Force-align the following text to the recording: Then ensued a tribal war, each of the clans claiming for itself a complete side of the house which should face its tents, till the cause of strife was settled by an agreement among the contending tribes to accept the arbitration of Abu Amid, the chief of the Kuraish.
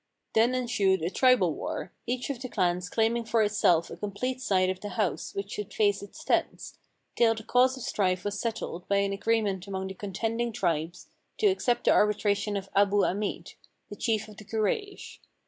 Then 0.33 0.55
ensued 0.55 1.03
a 1.03 1.11
tribal 1.11 1.53
war, 1.53 1.93
each 2.07 2.31
of 2.31 2.41
the 2.41 2.49
clans 2.49 2.89
claiming 2.89 3.23
for 3.23 3.43
itself 3.43 3.91
a 3.91 3.95
complete 3.97 4.41
side 4.41 4.71
of 4.71 4.79
the 4.79 4.89
house 4.89 5.35
which 5.35 5.51
should 5.51 5.71
face 5.75 6.01
its 6.01 6.23
tents, 6.23 6.79
till 7.15 7.35
the 7.35 7.43
cause 7.43 7.77
of 7.77 7.83
strife 7.83 8.23
was 8.25 8.39
settled 8.39 8.87
by 8.87 8.95
an 8.97 9.13
agreement 9.13 9.67
among 9.67 9.89
the 9.89 9.93
contending 9.93 10.51
tribes 10.51 11.05
to 11.37 11.45
accept 11.45 11.83
the 11.85 11.91
arbitration 11.91 12.57
of 12.57 12.67
Abu 12.75 13.03
Amid, 13.03 13.53
the 13.91 13.95
chief 13.95 14.27
of 14.27 14.37
the 14.37 14.43
Kuraish. 14.43 15.19